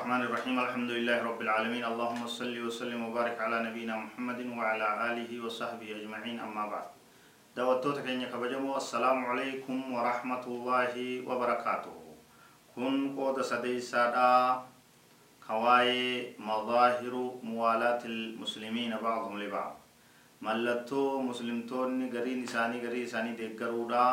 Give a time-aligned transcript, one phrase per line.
[0.00, 0.56] الرحمن الرحيم.
[0.56, 1.84] الحمد لله رب العالمين.
[1.84, 6.40] اللهم صل وسلم وبارك على نبينا محمد وعلى آله وصحبه أجمعين.
[6.40, 6.88] أما بعد
[7.52, 8.80] دعوتوتا كينيا كبجمو.
[8.80, 10.94] السلام عليكم ورحمة الله
[11.28, 11.96] وبركاته.
[12.72, 14.64] كن قود سدي سادا
[15.44, 15.92] كواي
[16.40, 17.14] مظاهر
[17.44, 19.72] موالاة المسلمين بعضهم لبعض.
[20.40, 24.06] ملتو مسلمتون غري نساني غري ساني ديگرودا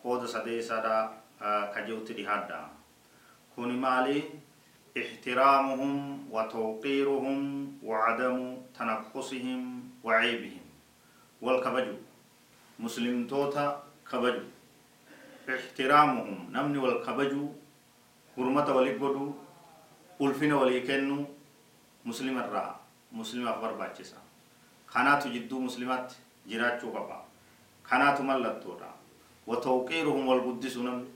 [0.00, 0.96] قود سدي سادا
[1.76, 2.60] كجوت دهادا
[3.52, 4.43] كن مالي
[4.96, 5.92] احترامهم
[6.30, 7.38] وتوقيرهم
[7.82, 9.60] وعدم تنقصهم
[10.04, 10.64] وعيبهم.
[11.42, 11.96] والكبجو.
[12.78, 14.46] مسلم توتا كبجو.
[15.54, 16.38] احترامهم.
[16.54, 17.48] نمني والكبجو.
[18.36, 19.32] حرمة ولقدو
[20.22, 21.24] ألفنا وليكنو
[22.04, 22.80] مسلم الرا.
[23.12, 24.18] مسلم أخبر باچسا
[24.86, 26.12] خاناتو جدو مسلمات
[26.50, 27.18] جراچو قبا
[27.84, 28.94] خاناتو ملتورا
[29.46, 31.08] وتوقيرهم والقدسون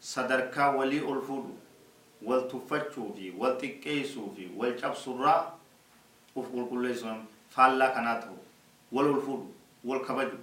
[0.00, 1.54] صدركا ولي ألفودو.
[2.22, 5.52] Wal xiqqeessuu fi wal cabsurraa
[6.36, 7.18] uf qulqulleessuun
[7.54, 8.36] faallaa kanaa ta'u
[8.92, 9.54] wal ol fuudhu
[9.84, 10.38] wal kabaju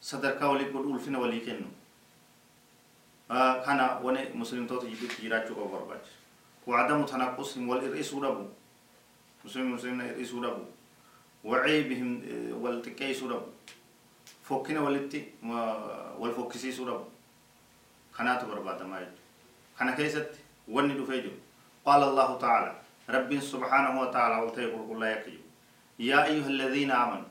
[0.00, 1.68] sadarkaa walii godhu ulfina walii kennu
[3.64, 6.16] kana wani muslimtoota jidduutti jiraachuu qabu barbaachisu
[6.66, 8.44] wacdamu tanaqqusin wal hir'isuu dhabu
[9.44, 10.66] muslimni muslimna hir'isuu dhabu
[11.44, 12.10] waciibihim
[12.62, 13.52] wal xiqqeessuu dhabu
[14.48, 15.20] fokkina walitti
[16.20, 17.04] wal fokkisiisuu dhabu
[18.16, 19.26] kanaatu barbaadamaa jechuudha
[20.76, 21.36] wanni dhufee jiru
[21.84, 22.72] qaala allahu tacaala
[23.16, 25.46] rabbiin subxaanahu watacaala walta'e qulqullaa yakka jiru
[26.08, 27.26] yaa ayuha aladiina aamanu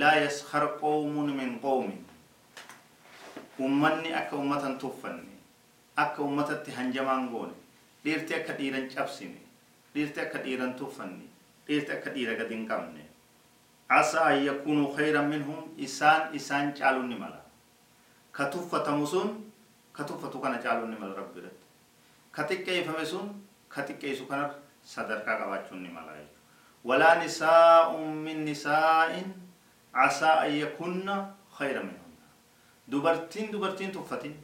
[0.00, 2.00] laa yaskhar qawmun min qawmin
[3.66, 5.34] ummanni akka ummatan tuffanne
[6.04, 7.54] akka ummatatti hanjamaan goone
[8.04, 9.38] dhiirti akka dhiiran cabsine
[9.94, 11.24] dhiirti akka dhiiran tuffanne
[11.68, 13.04] dhiirti akka dhiira gad hin qabne
[13.92, 17.40] casaa an yakunuu khayran minhum isaan isaan caaluun ni mala
[18.38, 19.30] ka tuffatamu sun
[19.98, 20.96] ka tuffatu kana caaluun
[22.36, 23.26] ni mala rabbi biratti ka xiqqeeffame sun
[23.68, 24.50] ka xiqqeessu kanar
[24.82, 26.38] sadarkaa qabaachuun ni mala jechuudha
[26.84, 29.28] walaa nisaa'un min nisaa'in
[29.92, 31.16] casaa an yakunna
[31.58, 32.26] khayra minhunna
[32.90, 34.34] dubartiin dubartiin tuffatin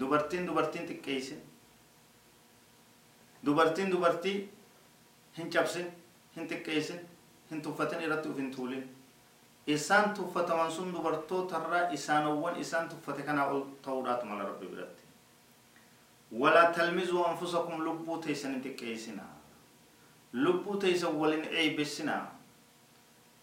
[0.00, 1.40] dubartiin dubartiin xiqqeessin
[3.46, 4.36] dubartiin dubartii
[5.38, 5.86] hin cabsin
[6.36, 7.00] hin xiqqeessin
[7.50, 8.84] hin tuffatin irratti uf hin tuulin
[9.66, 15.01] isaan tuffataman sun dubartootarraa isaanowwan isaan tuffate kanaa ol ta'uudhaatu mala rabbi biratti
[16.32, 19.26] ولا تلمزوا أنفسكم لبو تيسن تكيسنا
[20.32, 22.28] لبو تيسن ولن عيبسنا.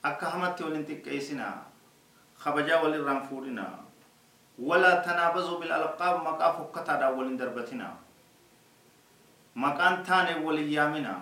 [0.06, 1.64] أكا همت ولن تكيسنا.
[2.38, 3.68] خبجا ولن رنفورنا.
[4.60, 7.94] ولا تنابزوا بالألقاب مقا فكتا دا ولن دربتنا.
[9.56, 11.16] مقان تاني ولن يامنا.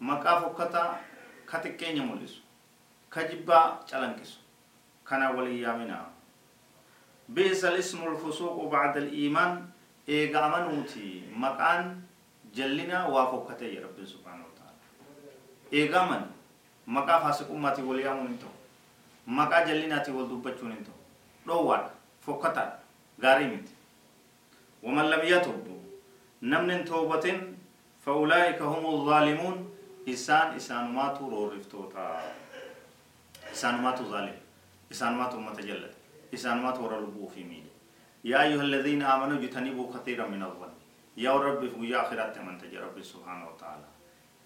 [0.00, 1.00] مقا فكتا
[1.48, 2.40] كتكين يموليس
[3.12, 4.30] كجبا چلنكس.
[5.04, 6.00] كان ولن يامنا.
[7.28, 9.70] بئس الاسم الفسوق بعد الإيمان.
[10.18, 11.06] eegamanuuti
[11.44, 11.84] maqaan
[12.58, 14.78] jallinaa waaf hokka ta'e rabbiin subhaanahu wa ta'ala
[15.80, 16.24] eegaman
[16.96, 18.54] maqaa faasiqummaatiin wal yaamuun hin ta'u
[19.40, 20.98] maqaa jallinaatiin wal dubbachuun hin ta'u
[21.46, 21.90] dhoowwaadha
[22.26, 22.68] fokkataa
[23.26, 23.72] gaarii miti
[24.88, 25.76] waman lam yatubu
[26.54, 27.40] namni hin toobatin
[28.04, 29.58] fa ulaa'ika humu zaalimuun
[30.16, 32.04] isaan isaanumaatu roorriftoota
[33.52, 34.34] isaanumaatu zaalim
[34.96, 35.96] isaanumaatu ummata jallate
[36.38, 37.69] isaanumaatu warra lubbuu ofii miidhe
[38.24, 40.72] يا أيها الذين آمنوا اجتنبوا كثيرا من الظن.
[41.16, 43.88] يا رب يا آخرات من تجي رب سبحانه وتعالى.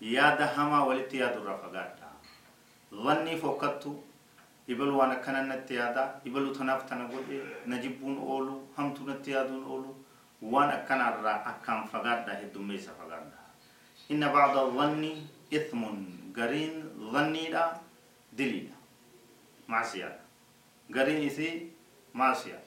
[0.03, 2.11] يا دهما ولت يا در فقاتا
[2.95, 3.95] ظني فوقتو.
[4.71, 7.23] إبل وأنا كان نتيادا إبل تناف تنقول
[7.67, 8.63] نجيبون أولو.
[8.79, 9.95] هم تنتيادون أولو.
[10.43, 13.39] وأنا كان الرا أكام فقاتا هدوم ميسا فقاتا
[14.11, 15.05] إن بعض الظن
[15.55, 15.83] إثم
[16.37, 16.75] قرين.
[17.13, 17.77] ظني لا
[18.33, 18.69] دليل.
[19.69, 20.21] معصية.
[20.95, 21.71] قرين إثي
[22.15, 22.61] معصية.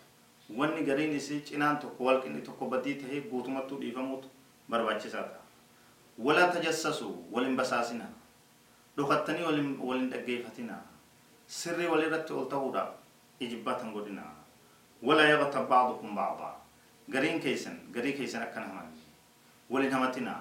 [0.56, 4.28] Wanni gariin isii cinaan tokko walqinni tokko badii tahee guutumattuu dhiifamuutu
[4.70, 5.42] barbaachisaa ta'a
[6.28, 8.06] walaa tajassasu walin basaasina
[8.98, 10.78] dhokattanii walin walin dhaggeeffatina
[11.48, 12.90] sirrii walirratti ol ta'uudhaaf
[13.40, 14.24] ijibbaatan godhina
[15.04, 16.54] walaa yaqtab ba'dukum ba'daa
[17.12, 18.88] gariin keessan garii keessan akkan haman
[19.70, 20.34] walin hamatina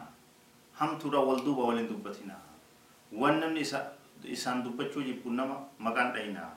[0.81, 2.35] hamtuudha wal duuba walin dubbatina
[3.13, 3.83] wan namni isa
[4.25, 6.51] isaan dubbachuu jibbu nama maqaan dhayinaa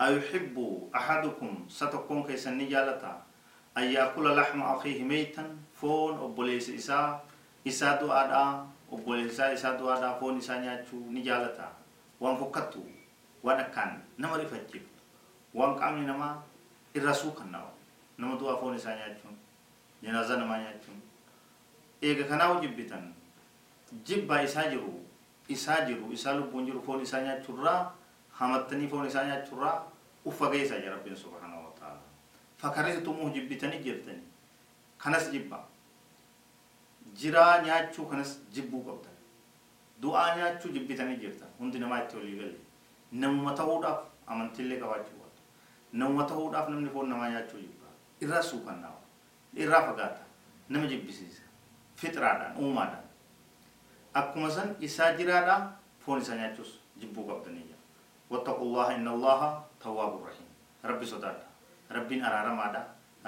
[0.00, 0.56] أيحب
[0.94, 3.22] أحدكم ستكون كيسن نجالتا
[3.78, 5.44] أن يأكل لحم أخيه ميتا
[5.74, 6.70] فون أبوليس
[7.64, 11.68] isaa du'aadhaa obboleessaa isaa du'aadhaa foon isaa nyaachuu ni jaalata
[12.20, 12.82] waan fokkattu
[13.42, 14.98] waan akkaan nama rifachiiftu
[15.54, 16.42] waan qaamni namaa
[16.94, 17.70] irra suukannaa'u
[18.18, 19.36] nama du'aa foon isaa nyaachuun
[20.02, 20.98] janaaza namaa nyaachuun
[22.02, 23.06] eega kanaa jibbitan
[24.10, 24.92] jibbaa isaa jiru
[25.48, 27.80] isaa jiru isaa lubbuun jiru foon isaa nyaachuurraa
[28.42, 29.76] hamattanii foon isaa nyaachuurraa
[30.30, 32.00] uffa geessaa jira rabbiin subhaanahu wa ta'ala
[32.62, 34.26] fakkareessitumuuf jibbitanii jirtanii
[35.04, 35.64] kanas jibbaa
[37.22, 39.16] jiraa nyaachuu kanas jibbuu qabdan
[40.02, 42.58] du'aa nyaachuu jibbitanii jirtan hundi namaa itti walii galle
[43.24, 44.00] namuma ta'uudhaaf
[44.34, 45.40] amantiillee qabaachuu qabda
[46.02, 47.92] namuma ta'uudhaaf namni foon namaa nyaachuu jibbaa
[48.26, 49.00] irraa suukannaawa
[49.66, 50.22] irraa fagaata
[50.68, 51.42] nama jibbisiisa
[52.02, 53.04] fixraadhaan uumaadhaan
[54.22, 55.68] akkuma san isaa jiraadhaan
[56.06, 57.66] foon isaa nyaachuus jibbuu qabdanii
[58.32, 59.40] واتقوا الله إن الله
[59.84, 60.50] تواب رحيم.
[60.88, 61.46] ربي صدادا
[61.92, 62.82] ربين أرارمادا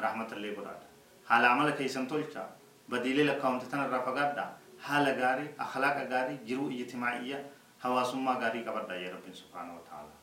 [0.04, 0.88] رحمة الله برادا
[1.28, 2.44] حال عمل كيسن تولشا
[2.88, 4.46] بديلي لكاونت تنا رفقادا
[4.80, 7.38] حال غاري أخلاق غاري جرو اجتماعية.
[7.84, 10.14] حواسما غاري كبردا يا رب سبحانه وتعالى.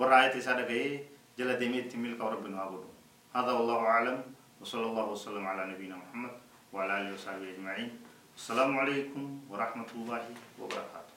[0.00, 1.04] ورأيت سادة غي
[1.36, 2.88] جل دميت تميل كوربنا عبدو
[3.36, 4.18] هذا والله أعلم.
[4.60, 6.32] وصلى الله وسلم على نبينا محمد
[6.72, 7.90] وعلى آله وصحبه أجمعين.
[8.40, 10.24] السلام عليكم ورحمة الله
[10.60, 11.14] وبركاته.